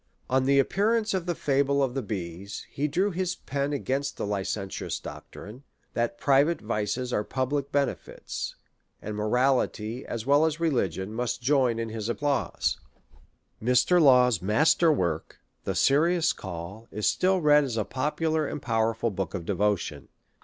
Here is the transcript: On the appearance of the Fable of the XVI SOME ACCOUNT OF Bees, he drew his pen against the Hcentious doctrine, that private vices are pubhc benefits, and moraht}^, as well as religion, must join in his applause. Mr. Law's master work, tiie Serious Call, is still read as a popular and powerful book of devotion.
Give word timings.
On 0.31 0.45
the 0.45 0.57
appearance 0.57 1.13
of 1.13 1.27
the 1.27 1.35
Fable 1.35 1.83
of 1.83 1.93
the 1.93 2.01
XVI 2.01 2.05
SOME 2.07 2.15
ACCOUNT 2.15 2.41
OF 2.41 2.47
Bees, 2.47 2.65
he 2.71 2.87
drew 2.87 3.11
his 3.11 3.35
pen 3.35 3.71
against 3.71 4.17
the 4.17 4.25
Hcentious 4.25 4.99
doctrine, 4.99 5.63
that 5.93 6.17
private 6.17 6.59
vices 6.59 7.13
are 7.13 7.23
pubhc 7.23 7.71
benefits, 7.71 8.55
and 8.99 9.15
moraht}^, 9.15 10.03
as 10.05 10.25
well 10.25 10.47
as 10.47 10.59
religion, 10.59 11.13
must 11.13 11.43
join 11.43 11.77
in 11.77 11.89
his 11.89 12.09
applause. 12.09 12.79
Mr. 13.61 14.01
Law's 14.01 14.41
master 14.41 14.91
work, 14.91 15.37
tiie 15.67 15.77
Serious 15.77 16.33
Call, 16.33 16.87
is 16.91 17.05
still 17.05 17.39
read 17.39 17.63
as 17.63 17.77
a 17.77 17.85
popular 17.85 18.47
and 18.47 18.59
powerful 18.59 19.11
book 19.11 19.35
of 19.35 19.45
devotion. 19.45 20.07